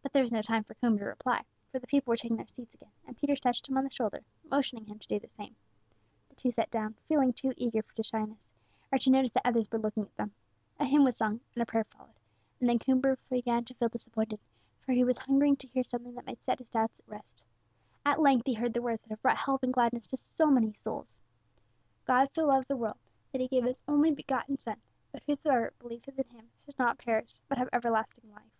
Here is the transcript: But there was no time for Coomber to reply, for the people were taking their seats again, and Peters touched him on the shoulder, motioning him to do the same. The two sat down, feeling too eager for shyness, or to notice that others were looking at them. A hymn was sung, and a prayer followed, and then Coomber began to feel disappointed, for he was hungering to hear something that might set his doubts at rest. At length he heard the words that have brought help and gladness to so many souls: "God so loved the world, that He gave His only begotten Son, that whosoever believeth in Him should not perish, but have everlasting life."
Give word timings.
But 0.00 0.14
there 0.14 0.22
was 0.22 0.32
no 0.32 0.40
time 0.40 0.64
for 0.64 0.72
Coomber 0.72 1.00
to 1.00 1.04
reply, 1.04 1.44
for 1.70 1.78
the 1.78 1.86
people 1.86 2.10
were 2.10 2.16
taking 2.16 2.38
their 2.38 2.46
seats 2.46 2.72
again, 2.72 2.92
and 3.06 3.14
Peters 3.14 3.40
touched 3.40 3.68
him 3.68 3.76
on 3.76 3.84
the 3.84 3.90
shoulder, 3.90 4.24
motioning 4.50 4.86
him 4.86 4.98
to 4.98 5.06
do 5.06 5.20
the 5.20 5.28
same. 5.28 5.54
The 6.30 6.34
two 6.34 6.50
sat 6.50 6.70
down, 6.70 6.94
feeling 7.08 7.34
too 7.34 7.52
eager 7.58 7.82
for 7.82 8.02
shyness, 8.02 8.38
or 8.90 8.98
to 8.98 9.10
notice 9.10 9.32
that 9.32 9.44
others 9.46 9.70
were 9.70 9.78
looking 9.78 10.04
at 10.04 10.16
them. 10.16 10.32
A 10.80 10.86
hymn 10.86 11.04
was 11.04 11.18
sung, 11.18 11.40
and 11.54 11.62
a 11.62 11.66
prayer 11.66 11.84
followed, 11.84 12.18
and 12.58 12.70
then 12.70 12.78
Coomber 12.78 13.18
began 13.28 13.66
to 13.66 13.74
feel 13.74 13.90
disappointed, 13.90 14.40
for 14.80 14.92
he 14.92 15.04
was 15.04 15.18
hungering 15.18 15.56
to 15.56 15.68
hear 15.68 15.84
something 15.84 16.14
that 16.14 16.24
might 16.26 16.42
set 16.42 16.58
his 16.58 16.70
doubts 16.70 17.00
at 17.00 17.08
rest. 17.08 17.42
At 18.06 18.18
length 18.18 18.46
he 18.46 18.54
heard 18.54 18.72
the 18.72 18.80
words 18.82 19.02
that 19.02 19.10
have 19.10 19.20
brought 19.20 19.36
help 19.36 19.62
and 19.62 19.74
gladness 19.74 20.06
to 20.06 20.16
so 20.16 20.46
many 20.46 20.72
souls: 20.72 21.20
"God 22.06 22.32
so 22.32 22.46
loved 22.46 22.68
the 22.68 22.78
world, 22.78 22.98
that 23.32 23.42
He 23.42 23.48
gave 23.48 23.64
His 23.64 23.82
only 23.86 24.10
begotten 24.10 24.56
Son, 24.58 24.80
that 25.12 25.22
whosoever 25.26 25.74
believeth 25.78 26.18
in 26.18 26.28
Him 26.30 26.48
should 26.64 26.78
not 26.78 26.96
perish, 26.96 27.34
but 27.46 27.58
have 27.58 27.68
everlasting 27.74 28.32
life." 28.32 28.50